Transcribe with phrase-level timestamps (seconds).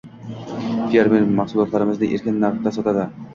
[0.93, 3.15] Fermer: “Mahsulotlarimizni erkin narxlarda sotamiz”